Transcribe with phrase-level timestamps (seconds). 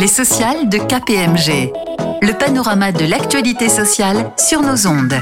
[0.00, 1.72] Les sociales de KPMG.
[2.22, 5.20] Le panorama de l'actualité sociale sur nos ondes.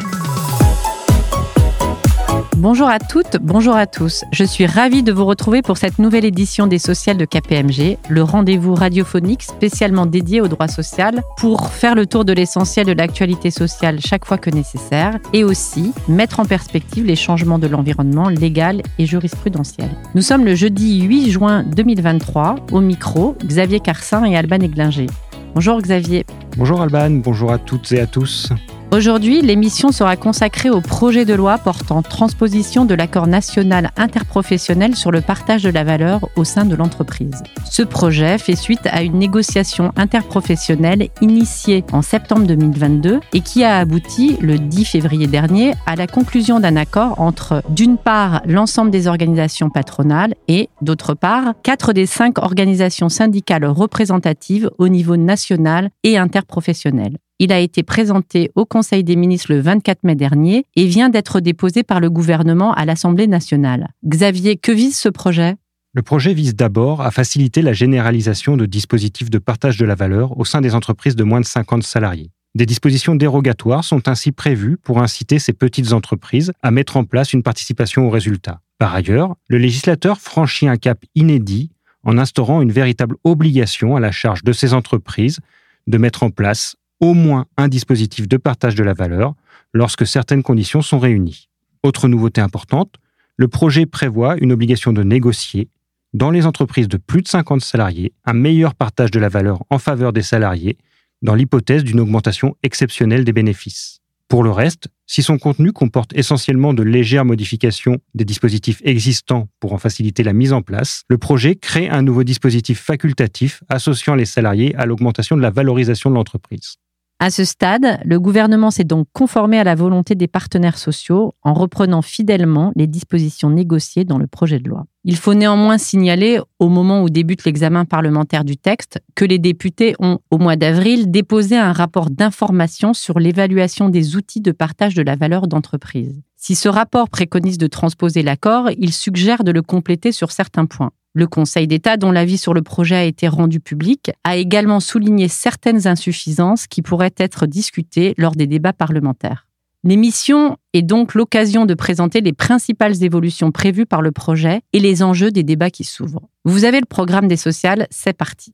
[2.69, 4.25] Bonjour à toutes, bonjour à tous.
[4.33, 8.23] Je suis ravie de vous retrouver pour cette nouvelle édition des Sociales de KPMG, le
[8.25, 13.53] rendez-vous radiophonique spécialement dédié au droit social pour faire le tour de l'essentiel de l'actualité
[13.53, 18.83] sociale chaque fois que nécessaire et aussi mettre en perspective les changements de l'environnement légal
[18.99, 19.89] et jurisprudentiel.
[20.17, 25.07] Nous sommes le jeudi 8 juin 2023 au micro Xavier Carsin et Alban Eglinger.
[25.55, 26.27] Bonjour Xavier.
[26.57, 28.51] Bonjour Alban, bonjour à toutes et à tous.
[28.97, 35.11] Aujourd'hui, l'émission sera consacrée au projet de loi portant transposition de l'accord national interprofessionnel sur
[35.11, 37.43] le partage de la valeur au sein de l'entreprise.
[37.67, 43.77] Ce projet fait suite à une négociation interprofessionnelle initiée en septembre 2022 et qui a
[43.77, 49.09] abouti le 10 février dernier à la conclusion d'un accord entre, d'une part, l'ensemble des
[49.09, 56.17] organisations patronales et, d'autre part, quatre des cinq organisations syndicales représentatives au niveau national et
[56.17, 57.19] interprofessionnel.
[57.39, 61.41] Il a été présenté au Conseil des ministres le 24 mai dernier et vient d'être
[61.41, 63.89] déposé par le gouvernement à l'Assemblée nationale.
[64.07, 65.57] Xavier, que vise ce projet?
[65.93, 70.39] Le projet vise d'abord à faciliter la généralisation de dispositifs de partage de la valeur
[70.39, 72.31] au sein des entreprises de moins de 50 salariés.
[72.55, 77.35] Des dispositions dérogatoires sont ainsi prévues pour inciter ces petites entreprises à mettre en place
[77.35, 78.61] une participation aux résultats.
[78.79, 81.71] Par ailleurs, le législateur franchit un cap inédit
[82.03, 85.41] en instaurant une véritable obligation à la charge de ces entreprises
[85.87, 89.35] de mettre en place au moins un dispositif de partage de la valeur
[89.73, 91.49] lorsque certaines conditions sont réunies.
[91.83, 92.95] Autre nouveauté importante,
[93.37, 95.69] le projet prévoit une obligation de négocier,
[96.15, 99.79] dans les entreprises de plus de 50 salariés, un meilleur partage de la valeur en
[99.79, 100.79] faveur des salariés
[101.23, 104.01] dans l'hypothèse d'une augmentation exceptionnelle des bénéfices.
[104.29, 109.73] Pour le reste, si son contenu comporte essentiellement de légères modifications des dispositifs existants pour
[109.73, 114.25] en faciliter la mise en place, le projet crée un nouveau dispositif facultatif associant les
[114.25, 116.77] salariés à l'augmentation de la valorisation de l'entreprise.
[117.19, 121.55] À ce stade, le gouvernement s'est donc conformé à la volonté des partenaires sociaux en
[121.55, 124.85] reprenant fidèlement les dispositions négociées dans le projet de loi.
[125.03, 129.95] Il faut néanmoins signaler, au moment où débute l'examen parlementaire du texte, que les députés
[129.99, 135.03] ont, au mois d'avril, déposé un rapport d'information sur l'évaluation des outils de partage de
[135.03, 136.21] la valeur d'entreprise.
[136.37, 140.91] Si ce rapport préconise de transposer l'accord, il suggère de le compléter sur certains points.
[141.19, 145.29] Le Conseil d'État, dont l'avis sur le projet a été rendu public, a également souligné
[145.29, 149.47] certaines insuffisances qui pourraient être discutées lors des débats parlementaires.
[149.83, 155.03] L'émission est donc l'occasion de présenter les principales évolutions prévues par le projet et les
[155.03, 156.29] enjeux des débats qui s'ouvrent.
[156.45, 158.53] Vous avez le programme des sociales, c'est parti.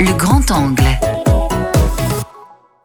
[0.00, 1.33] Le grand angle.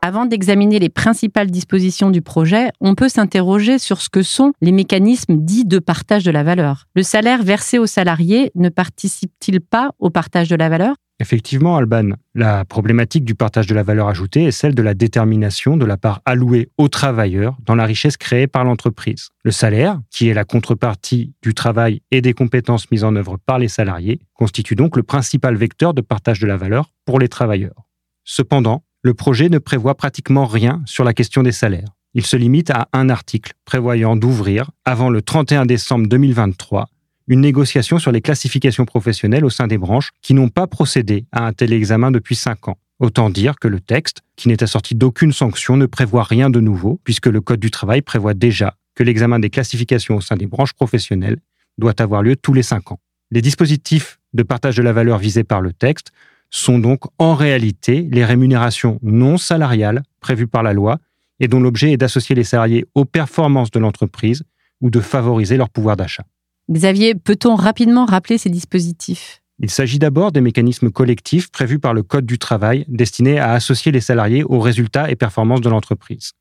[0.09, 4.71] Avant d'examiner les principales dispositions du projet, on peut s'interroger sur ce que sont les
[4.71, 6.87] mécanismes dits de partage de la valeur.
[6.95, 10.95] Le salaire versé aux salariés ne participe-t-il pas au partage de la valeur?
[11.19, 15.77] Effectivement, Alban, la problématique du partage de la valeur ajoutée est celle de la détermination
[15.77, 19.29] de la part allouée aux travailleurs dans la richesse créée par l'entreprise.
[19.43, 23.59] Le salaire, qui est la contrepartie du travail et des compétences mises en œuvre par
[23.59, 27.85] les salariés, constitue donc le principal vecteur de partage de la valeur pour les travailleurs.
[28.23, 31.95] Cependant, le projet ne prévoit pratiquement rien sur la question des salaires.
[32.13, 36.89] Il se limite à un article prévoyant d'ouvrir, avant le 31 décembre 2023,
[37.27, 41.45] une négociation sur les classifications professionnelles au sein des branches qui n'ont pas procédé à
[41.45, 42.77] un tel examen depuis cinq ans.
[42.99, 46.99] Autant dire que le texte, qui n'est assorti d'aucune sanction, ne prévoit rien de nouveau,
[47.03, 50.73] puisque le Code du travail prévoit déjà que l'examen des classifications au sein des branches
[50.73, 51.37] professionnelles
[51.77, 52.99] doit avoir lieu tous les cinq ans.
[53.31, 56.11] Les dispositifs de partage de la valeur visés par le texte
[56.49, 60.99] sont donc en réalité les rémunérations non salariales prévues par la loi
[61.39, 64.43] et dont l'objet est d'associer les salariés aux performances de l'entreprise
[64.81, 66.25] ou de favoriser leur pouvoir d'achat.
[66.69, 69.41] Xavier, peut-on rapidement rappeler ces dispositifs?
[69.61, 73.91] Il s'agit d'abord des mécanismes collectifs prévus par le Code du travail destinés à associer
[73.91, 76.31] les salariés aux résultats et performances de l'entreprise.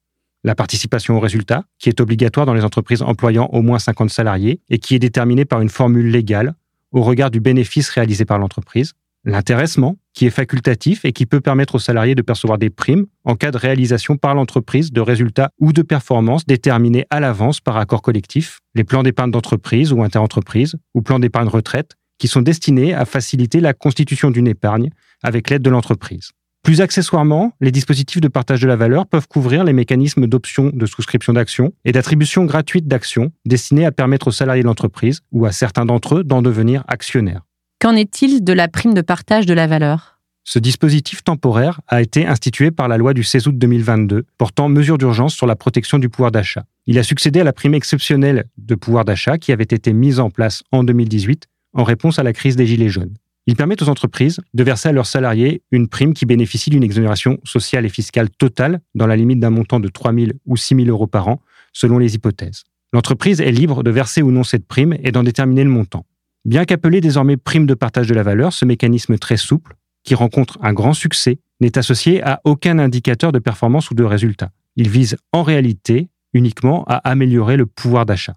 [0.44, 4.60] La participation aux résultats, qui est obligatoire dans les entreprises employant au moins 50 salariés
[4.70, 6.54] et qui est déterminée par une formule légale
[6.92, 8.94] au regard du bénéfice réalisé par l'entreprise
[9.28, 13.36] l'intéressement, qui est facultatif et qui peut permettre aux salariés de percevoir des primes en
[13.36, 18.02] cas de réalisation par l'entreprise de résultats ou de performances déterminés à l'avance par accord
[18.02, 23.04] collectif, les plans d'épargne d'entreprise ou interentreprise, ou plans d'épargne retraite, qui sont destinés à
[23.04, 24.90] faciliter la constitution d'une épargne
[25.22, 26.32] avec l'aide de l'entreprise.
[26.64, 30.86] Plus accessoirement, les dispositifs de partage de la valeur peuvent couvrir les mécanismes d'option de
[30.86, 35.52] souscription d'actions et d'attribution gratuite d'actions destinés à permettre aux salariés de l'entreprise ou à
[35.52, 37.47] certains d'entre eux d'en devenir actionnaires.
[37.80, 40.18] Qu'en est-il de la prime de partage de la valeur?
[40.42, 44.98] Ce dispositif temporaire a été institué par la loi du 16 août 2022 portant mesures
[44.98, 46.64] d'urgence sur la protection du pouvoir d'achat.
[46.88, 50.28] Il a succédé à la prime exceptionnelle de pouvoir d'achat qui avait été mise en
[50.28, 53.14] place en 2018 en réponse à la crise des Gilets jaunes.
[53.46, 57.38] Il permet aux entreprises de verser à leurs salariés une prime qui bénéficie d'une exonération
[57.44, 60.88] sociale et fiscale totale dans la limite d'un montant de 3 000 ou 6 000
[60.88, 61.40] euros par an,
[61.72, 62.64] selon les hypothèses.
[62.92, 66.04] L'entreprise est libre de verser ou non cette prime et d'en déterminer le montant.
[66.44, 70.58] Bien qu'appelé désormais prime de partage de la valeur, ce mécanisme très souple, qui rencontre
[70.62, 74.50] un grand succès, n'est associé à aucun indicateur de performance ou de résultat.
[74.76, 78.34] Il vise en réalité uniquement à améliorer le pouvoir d'achat.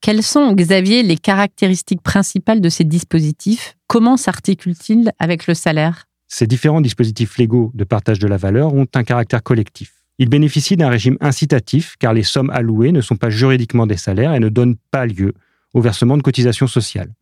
[0.00, 3.76] Quelles sont, Xavier, les caractéristiques principales de ces dispositifs?
[3.86, 6.06] Comment s'articulent-ils avec le salaire?
[6.26, 9.92] Ces différents dispositifs légaux de partage de la valeur ont un caractère collectif.
[10.18, 14.34] Ils bénéficient d'un régime incitatif car les sommes allouées ne sont pas juridiquement des salaires
[14.34, 15.34] et ne donnent pas lieu
[15.74, 17.12] au versement de cotisations sociales.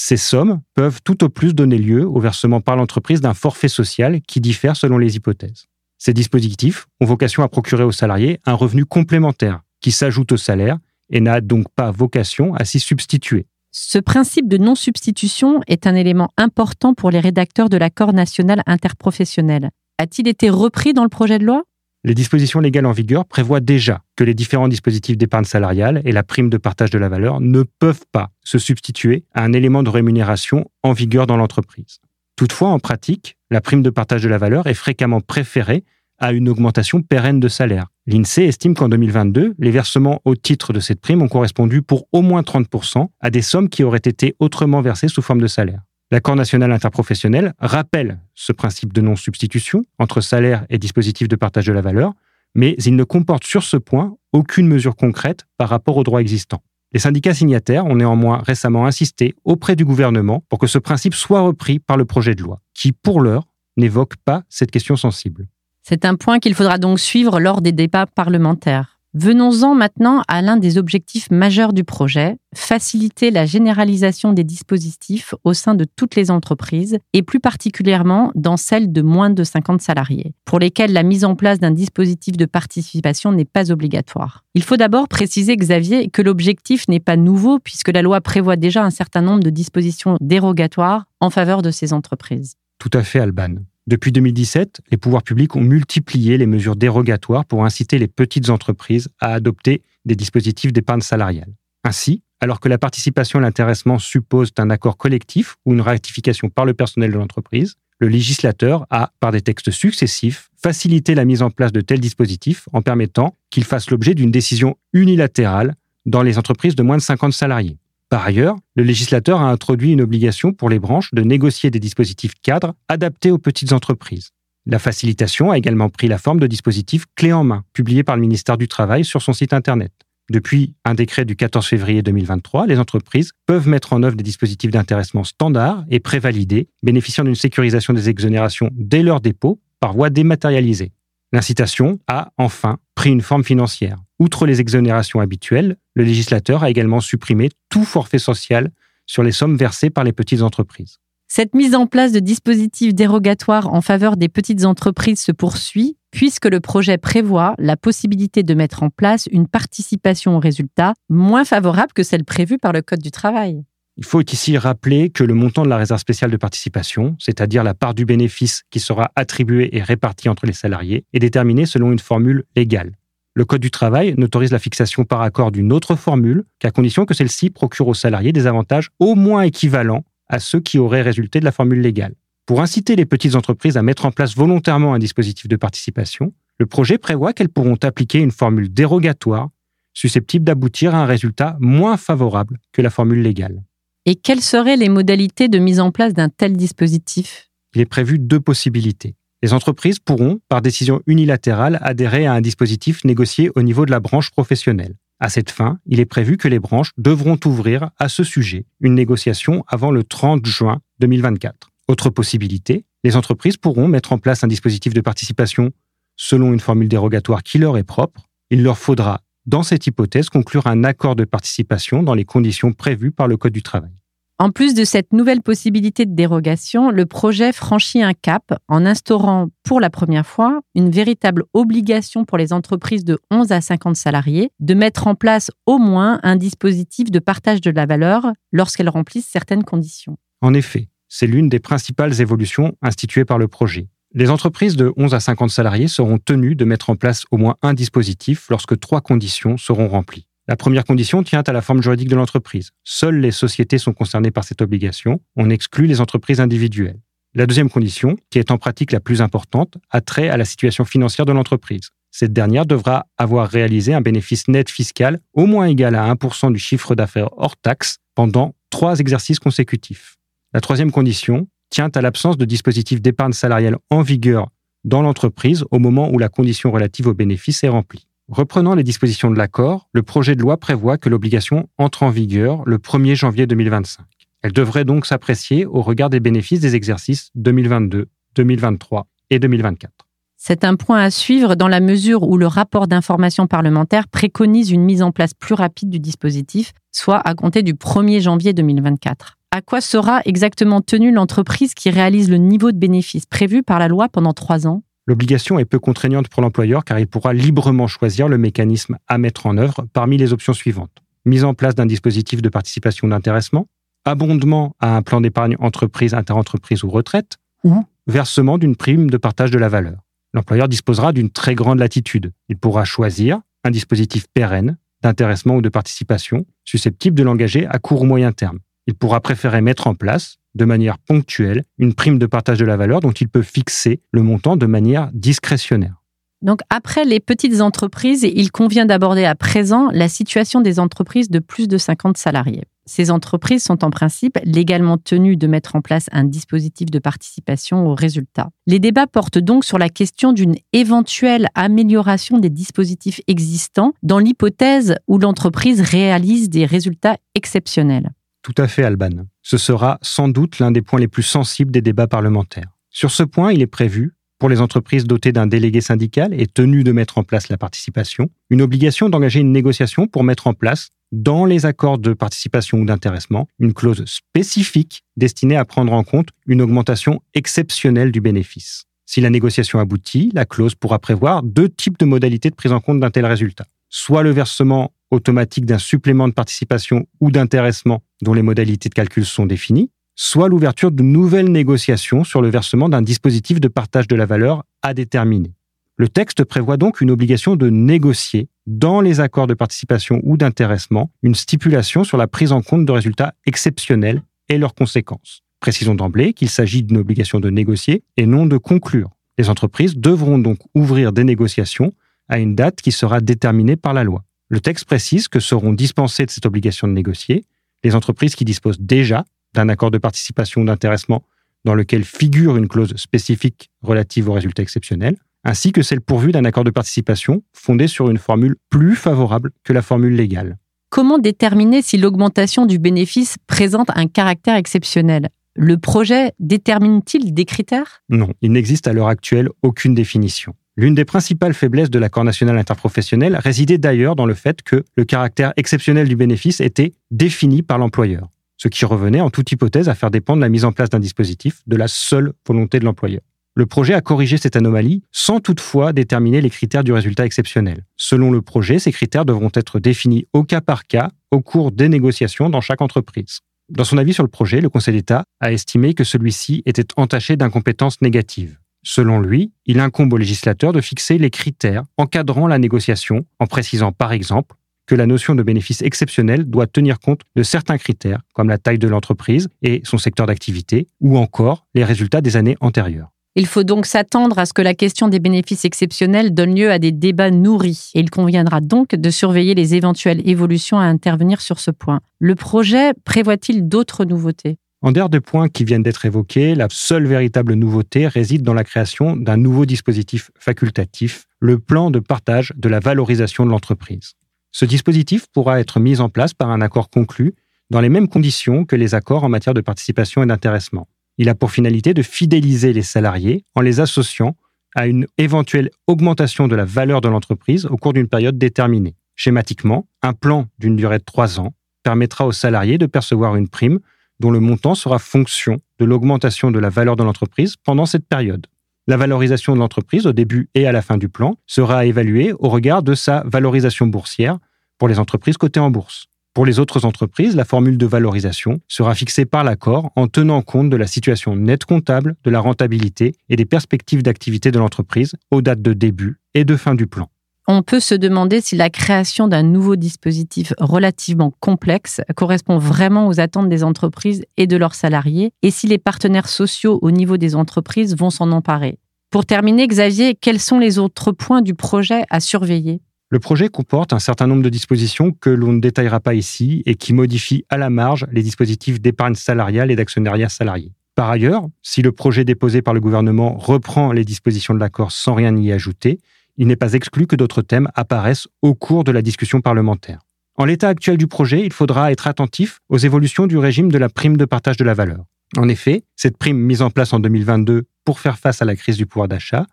[0.00, 4.20] Ces sommes peuvent tout au plus donner lieu au versement par l'entreprise d'un forfait social
[4.22, 5.64] qui diffère selon les hypothèses.
[5.98, 10.78] Ces dispositifs ont vocation à procurer aux salariés un revenu complémentaire qui s'ajoute au salaire
[11.10, 13.46] et n'a donc pas vocation à s'y substituer.
[13.72, 19.70] Ce principe de non-substitution est un élément important pour les rédacteurs de l'accord national interprofessionnel.
[19.98, 21.64] A-t-il été repris dans le projet de loi?
[22.04, 26.22] Les dispositions légales en vigueur prévoient déjà que les différents dispositifs d'épargne salariale et la
[26.22, 29.90] prime de partage de la valeur ne peuvent pas se substituer à un élément de
[29.90, 31.98] rémunération en vigueur dans l'entreprise.
[32.36, 35.84] Toutefois, en pratique, la prime de partage de la valeur est fréquemment préférée
[36.18, 37.86] à une augmentation pérenne de salaire.
[38.06, 42.22] L'INSEE estime qu'en 2022, les versements au titre de cette prime ont correspondu pour au
[42.22, 45.82] moins 30% à des sommes qui auraient été autrement versées sous forme de salaire.
[46.10, 51.72] L'accord national interprofessionnel rappelle ce principe de non-substitution entre salaire et dispositif de partage de
[51.72, 52.14] la valeur,
[52.54, 56.62] mais il ne comporte sur ce point aucune mesure concrète par rapport au droit existant.
[56.92, 61.42] Les syndicats signataires ont néanmoins récemment insisté auprès du gouvernement pour que ce principe soit
[61.42, 63.44] repris par le projet de loi, qui pour l'heure
[63.76, 65.46] n'évoque pas cette question sensible.
[65.82, 68.97] C'est un point qu'il faudra donc suivre lors des débats parlementaires.
[69.14, 75.54] Venons-en maintenant à l'un des objectifs majeurs du projet, faciliter la généralisation des dispositifs au
[75.54, 80.34] sein de toutes les entreprises et plus particulièrement dans celles de moins de 50 salariés,
[80.44, 84.44] pour lesquelles la mise en place d'un dispositif de participation n'est pas obligatoire.
[84.54, 88.84] Il faut d'abord préciser, Xavier, que l'objectif n'est pas nouveau puisque la loi prévoit déjà
[88.84, 92.56] un certain nombre de dispositions dérogatoires en faveur de ces entreprises.
[92.78, 93.54] Tout à fait, Alban.
[93.88, 99.08] Depuis 2017, les pouvoirs publics ont multiplié les mesures dérogatoires pour inciter les petites entreprises
[99.18, 101.54] à adopter des dispositifs d'épargne salariale.
[101.84, 106.66] Ainsi, alors que la participation et l'intéressement supposent un accord collectif ou une ratification par
[106.66, 111.48] le personnel de l'entreprise, le législateur a, par des textes successifs, facilité la mise en
[111.48, 116.76] place de tels dispositifs en permettant qu'ils fassent l'objet d'une décision unilatérale dans les entreprises
[116.76, 117.78] de moins de 50 salariés.
[118.08, 122.32] Par ailleurs, le législateur a introduit une obligation pour les branches de négocier des dispositifs
[122.42, 124.30] cadres adaptés aux petites entreprises.
[124.64, 128.22] La facilitation a également pris la forme de dispositifs clés en main, publiés par le
[128.22, 129.92] ministère du Travail sur son site Internet.
[130.30, 134.70] Depuis un décret du 14 février 2023, les entreprises peuvent mettre en œuvre des dispositifs
[134.70, 140.92] d'intéressement standards et prévalidés, bénéficiant d'une sécurisation des exonérations dès leur dépôt par voie dématérialisée.
[141.32, 143.98] L'incitation a enfin pris une forme financière.
[144.18, 148.70] Outre les exonérations habituelles, le législateur a également supprimé tout forfait social
[149.06, 150.98] sur les sommes versées par les petites entreprises.
[151.28, 156.46] Cette mise en place de dispositifs dérogatoires en faveur des petites entreprises se poursuit puisque
[156.46, 161.92] le projet prévoit la possibilité de mettre en place une participation aux résultats moins favorable
[161.92, 163.62] que celle prévue par le Code du travail.
[163.98, 167.74] Il faut ici rappeler que le montant de la réserve spéciale de participation, c'est-à-dire la
[167.74, 171.98] part du bénéfice qui sera attribuée et répartie entre les salariés, est déterminé selon une
[171.98, 172.97] formule légale.
[173.38, 177.14] Le Code du travail n'autorise la fixation par accord d'une autre formule qu'à condition que
[177.14, 181.44] celle-ci procure aux salariés des avantages au moins équivalents à ceux qui auraient résulté de
[181.44, 182.16] la formule légale.
[182.46, 186.66] Pour inciter les petites entreprises à mettre en place volontairement un dispositif de participation, le
[186.66, 189.50] projet prévoit qu'elles pourront appliquer une formule dérogatoire
[189.94, 193.62] susceptible d'aboutir à un résultat moins favorable que la formule légale.
[194.04, 197.50] Et quelles seraient les modalités de mise en place d'un tel dispositif?
[197.72, 199.14] Il est prévu deux possibilités.
[199.40, 204.00] Les entreprises pourront, par décision unilatérale, adhérer à un dispositif négocié au niveau de la
[204.00, 204.96] branche professionnelle.
[205.20, 208.94] À cette fin, il est prévu que les branches devront ouvrir à ce sujet une
[208.94, 211.70] négociation avant le 30 juin 2024.
[211.88, 215.70] Autre possibilité, les entreprises pourront mettre en place un dispositif de participation
[216.16, 218.28] selon une formule dérogatoire qui leur est propre.
[218.50, 223.12] Il leur faudra, dans cette hypothèse, conclure un accord de participation dans les conditions prévues
[223.12, 223.97] par le Code du travail.
[224.40, 229.48] En plus de cette nouvelle possibilité de dérogation, le projet franchit un cap en instaurant
[229.64, 234.50] pour la première fois une véritable obligation pour les entreprises de 11 à 50 salariés
[234.60, 239.26] de mettre en place au moins un dispositif de partage de la valeur lorsqu'elles remplissent
[239.26, 240.16] certaines conditions.
[240.40, 243.88] En effet, c'est l'une des principales évolutions instituées par le projet.
[244.14, 247.56] Les entreprises de 11 à 50 salariés seront tenues de mettre en place au moins
[247.60, 250.27] un dispositif lorsque trois conditions seront remplies.
[250.48, 252.70] La première condition tient à la forme juridique de l'entreprise.
[252.82, 255.20] Seules les sociétés sont concernées par cette obligation.
[255.36, 256.98] On exclut les entreprises individuelles.
[257.34, 260.86] La deuxième condition, qui est en pratique la plus importante, a trait à la situation
[260.86, 261.90] financière de l'entreprise.
[262.10, 266.58] Cette dernière devra avoir réalisé un bénéfice net fiscal au moins égal à 1% du
[266.58, 270.16] chiffre d'affaires hors taxe pendant trois exercices consécutifs.
[270.54, 274.48] La troisième condition tient à l'absence de dispositif d'épargne salariale en vigueur
[274.84, 278.07] dans l'entreprise au moment où la condition relative au bénéfice est remplie.
[278.28, 282.62] Reprenant les dispositions de l'accord, le projet de loi prévoit que l'obligation entre en vigueur
[282.66, 284.04] le 1er janvier 2025.
[284.42, 289.92] Elle devrait donc s'apprécier au regard des bénéfices des exercices 2022, 2023 et 2024.
[290.36, 294.84] C'est un point à suivre dans la mesure où le rapport d'information parlementaire préconise une
[294.84, 299.38] mise en place plus rapide du dispositif, soit à compter du 1er janvier 2024.
[299.52, 303.88] À quoi sera exactement tenue l'entreprise qui réalise le niveau de bénéfice prévu par la
[303.88, 304.82] loi pendant trois ans?
[305.08, 309.46] L'obligation est peu contraignante pour l'employeur car il pourra librement choisir le mécanisme à mettre
[309.46, 311.02] en œuvre parmi les options suivantes.
[311.24, 313.68] Mise en place d'un dispositif de participation d'intéressement,
[314.04, 319.50] abondement à un plan d'épargne entreprise, interentreprise ou retraite, ou versement d'une prime de partage
[319.50, 319.96] de la valeur.
[320.34, 322.34] L'employeur disposera d'une très grande latitude.
[322.50, 328.02] Il pourra choisir un dispositif pérenne d'intéressement ou de participation susceptible de l'engager à court
[328.02, 328.58] ou moyen terme.
[328.88, 332.78] Il pourra préférer mettre en place de manière ponctuelle une prime de partage de la
[332.78, 336.02] valeur dont il peut fixer le montant de manière discrétionnaire.
[336.40, 341.38] Donc après les petites entreprises, il convient d'aborder à présent la situation des entreprises de
[341.38, 342.64] plus de 50 salariés.
[342.86, 347.86] Ces entreprises sont en principe légalement tenues de mettre en place un dispositif de participation
[347.86, 348.48] aux résultats.
[348.66, 354.94] Les débats portent donc sur la question d'une éventuelle amélioration des dispositifs existants dans l'hypothèse
[355.08, 358.12] où l'entreprise réalise des résultats exceptionnels.
[358.42, 359.26] Tout à fait, Alban.
[359.42, 362.70] Ce sera sans doute l'un des points les plus sensibles des débats parlementaires.
[362.90, 366.84] Sur ce point, il est prévu, pour les entreprises dotées d'un délégué syndical et tenues
[366.84, 370.88] de mettre en place la participation, une obligation d'engager une négociation pour mettre en place,
[371.10, 376.28] dans les accords de participation ou d'intéressement, une clause spécifique destinée à prendre en compte
[376.46, 378.84] une augmentation exceptionnelle du bénéfice.
[379.06, 382.80] Si la négociation aboutit, la clause pourra prévoir deux types de modalités de prise en
[382.80, 383.64] compte d'un tel résultat.
[383.90, 389.24] Soit le versement automatique d'un supplément de participation ou d'intéressement dont les modalités de calcul
[389.24, 394.16] sont définies, soit l'ouverture de nouvelles négociations sur le versement d'un dispositif de partage de
[394.16, 395.52] la valeur à déterminer.
[395.96, 401.10] Le texte prévoit donc une obligation de négocier dans les accords de participation ou d'intéressement
[401.22, 405.42] une stipulation sur la prise en compte de résultats exceptionnels et leurs conséquences.
[405.60, 409.10] Précisons d'emblée qu'il s'agit d'une obligation de négocier et non de conclure.
[409.38, 411.92] Les entreprises devront donc ouvrir des négociations
[412.28, 414.24] à une date qui sera déterminée par la loi.
[414.48, 417.44] Le texte précise que seront dispensées de cette obligation de négocier
[417.84, 421.24] les entreprises qui disposent déjà d'un accord de participation ou d'intéressement
[421.64, 426.44] dans lequel figure une clause spécifique relative aux résultats exceptionnels, ainsi que celles pourvues d'un
[426.44, 430.56] accord de participation fondé sur une formule plus favorable que la formule légale.
[430.90, 435.28] Comment déterminer si l'augmentation du bénéfice présente un caractère exceptionnel?
[435.54, 438.02] Le projet détermine-t-il des critères?
[438.08, 440.54] Non, il n'existe à l'heure actuelle aucune définition.
[440.78, 445.04] L'une des principales faiblesses de l'accord national interprofessionnel résidait d'ailleurs dans le fait que le
[445.04, 449.96] caractère exceptionnel du bénéfice était défini par l'employeur, ce qui revenait en toute hypothèse à
[449.96, 453.22] faire dépendre la mise en place d'un dispositif de la seule volonté de l'employeur.
[453.56, 457.84] Le projet a corrigé cette anomalie sans toutefois déterminer les critères du résultat exceptionnel.
[457.96, 461.88] Selon le projet, ces critères devront être définis au cas par cas au cours des
[461.88, 463.40] négociations dans chaque entreprise.
[463.68, 467.36] Dans son avis sur le projet, le Conseil d'État a estimé que celui-ci était entaché
[467.36, 468.58] d'incompétences négatives.
[468.82, 473.92] Selon lui, il incombe au législateur de fixer les critères encadrant la négociation en précisant
[473.92, 474.56] par exemple
[474.86, 478.78] que la notion de bénéfice exceptionnel doit tenir compte de certains critères comme la taille
[478.78, 483.10] de l'entreprise et son secteur d'activité ou encore les résultats des années antérieures.
[483.36, 486.78] Il faut donc s'attendre à ce que la question des bénéfices exceptionnels donne lieu à
[486.78, 491.60] des débats nourris et il conviendra donc de surveiller les éventuelles évolutions à intervenir sur
[491.60, 492.00] ce point.
[492.18, 494.56] Le projet prévoit-il d'autres nouveautés?
[494.80, 498.64] En dehors des points qui viennent d'être évoqués, la seule véritable nouveauté réside dans la
[498.64, 504.14] création d'un nouveau dispositif facultatif, le plan de partage de la valorisation de l'entreprise.
[504.52, 507.34] Ce dispositif pourra être mis en place par un accord conclu
[507.70, 510.88] dans les mêmes conditions que les accords en matière de participation et d'intéressement.
[511.18, 514.36] Il a pour finalité de fidéliser les salariés en les associant
[514.76, 518.94] à une éventuelle augmentation de la valeur de l'entreprise au cours d'une période déterminée.
[519.16, 523.80] Schématiquement, un plan d'une durée de trois ans permettra aux salariés de percevoir une prime
[524.20, 528.46] dont le montant sera fonction de l'augmentation de la valeur de l'entreprise pendant cette période.
[528.86, 532.48] La valorisation de l'entreprise au début et à la fin du plan sera évaluée au
[532.48, 534.38] regard de sa valorisation boursière
[534.78, 536.06] pour les entreprises cotées en bourse.
[536.34, 540.70] Pour les autres entreprises, la formule de valorisation sera fixée par l'accord en tenant compte
[540.70, 545.42] de la situation nette comptable, de la rentabilité et des perspectives d'activité de l'entreprise aux
[545.42, 547.10] dates de début et de fin du plan.
[547.50, 553.20] On peut se demander si la création d'un nouveau dispositif relativement complexe correspond vraiment aux
[553.20, 557.34] attentes des entreprises et de leurs salariés et si les partenaires sociaux au niveau des
[557.34, 558.78] entreprises vont s'en emparer.
[559.10, 562.82] Pour terminer, Xavier, quels sont les autres points du projet à surveiller?
[563.08, 566.74] Le projet comporte un certain nombre de dispositions que l'on ne détaillera pas ici et
[566.74, 570.72] qui modifient à la marge les dispositifs d'épargne salariale et d'actionnariat salarié.
[570.94, 575.14] Par ailleurs, si le projet déposé par le gouvernement reprend les dispositions de l'accord sans
[575.14, 576.00] rien y ajouter,
[576.38, 579.98] il n'est pas exclu que d'autres thèmes apparaissent au cours de la discussion parlementaire.
[580.36, 583.88] En l'état actuel du projet, il faudra être attentif aux évolutions du régime de la
[583.88, 585.04] prime de partage de la valeur.
[585.36, 588.76] En effet, cette prime mise en place en 2022 pour faire face à la crise
[588.76, 589.46] du pouvoir d'achat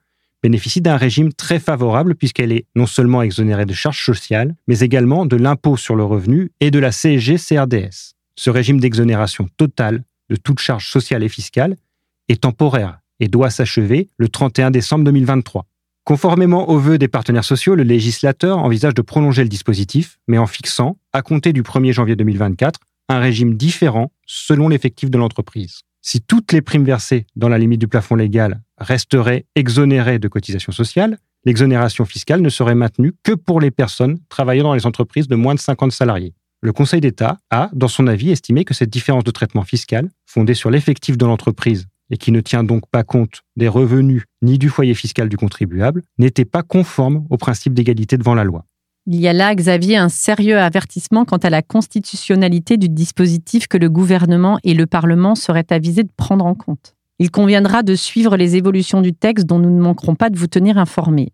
[0.43, 5.25] bénéficie d'un régime très favorable puisqu'elle est non seulement exonérée de charges sociales, mais également
[5.25, 8.13] de l'impôt sur le revenu et de la CSG-CRDS.
[8.37, 11.75] Ce régime d'exonération totale de toute charge sociale et fiscale
[12.29, 15.65] est temporaire et doit s'achever le 31 décembre 2023.
[16.05, 20.45] Conformément aux vœux des partenaires sociaux, le législateur envisage de prolonger le dispositif, mais en
[20.45, 25.79] fixant, à compter du 1er janvier 2024, un régime différent selon l'effectif de l'entreprise.
[26.03, 30.71] Si toutes les primes versées dans la limite du plafond légal resteraient exonérées de cotisations
[30.71, 35.35] sociales, l'exonération fiscale ne serait maintenue que pour les personnes travaillant dans les entreprises de
[35.35, 36.35] moins de 50 salariés.
[36.61, 40.53] Le Conseil d'État a, dans son avis, estimé que cette différence de traitement fiscal, fondée
[40.53, 44.69] sur l'effectif de l'entreprise et qui ne tient donc pas compte des revenus ni du
[44.69, 48.65] foyer fiscal du contribuable, n'était pas conforme au principe d'égalité devant la loi.
[49.07, 53.77] Il y a là, Xavier, un sérieux avertissement quant à la constitutionnalité du dispositif que
[53.77, 56.95] le gouvernement et le Parlement seraient avisés de prendre en compte.
[57.19, 60.47] Il conviendra de suivre les évolutions du texte dont nous ne manquerons pas de vous
[60.47, 61.31] tenir informés.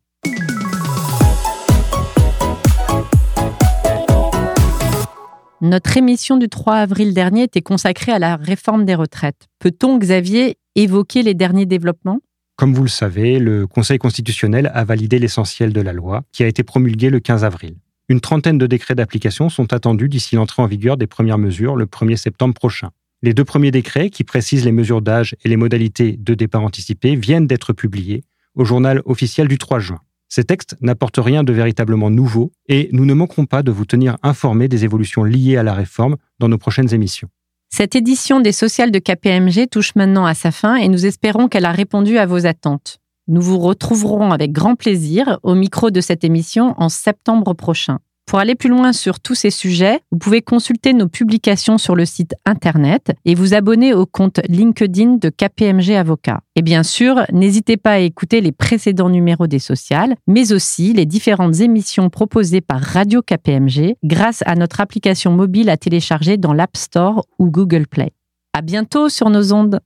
[5.63, 9.48] Notre émission du 3 avril dernier était consacrée à la réforme des retraites.
[9.60, 12.20] Peut-on, Xavier, évoquer les derniers développements?
[12.56, 16.48] Comme vous le savez, le Conseil constitutionnel a validé l'essentiel de la loi, qui a
[16.48, 17.75] été promulguée le 15 avril.
[18.10, 21.86] Une trentaine de décrets d'application sont attendus d'ici l'entrée en vigueur des premières mesures le
[21.86, 22.89] 1er septembre prochain.
[23.22, 27.15] Les deux premiers décrets, qui précisent les mesures d'âge et les modalités de départ anticipé,
[27.15, 28.24] viennent d'être publiés
[28.56, 30.00] au journal officiel du 3 juin.
[30.34, 34.17] Ces textes n'apportent rien de véritablement nouveau et nous ne manquerons pas de vous tenir
[34.24, 37.28] informés des évolutions liées à la réforme dans nos prochaines émissions.
[37.70, 41.65] Cette édition des sociales de KPMG touche maintenant à sa fin et nous espérons qu'elle
[41.65, 43.00] a répondu à vos attentes.
[43.28, 48.00] Nous vous retrouverons avec grand plaisir au micro de cette émission en septembre prochain.
[48.32, 52.06] Pour aller plus loin sur tous ces sujets, vous pouvez consulter nos publications sur le
[52.06, 56.39] site internet et vous abonner au compte LinkedIn de KPMG Avocat.
[56.56, 61.06] Et bien sûr, n'hésitez pas à écouter les précédents numéros des sociales, mais aussi les
[61.06, 66.78] différentes émissions proposées par Radio KPMG grâce à notre application mobile à télécharger dans l'App
[66.78, 68.13] Store ou Google Play.
[68.54, 69.82] À bientôt sur nos ondes.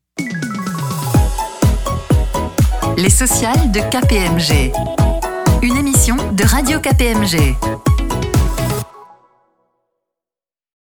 [2.96, 4.72] Les sociales de KPMG.
[5.64, 7.95] Une émission de Radio KPMG.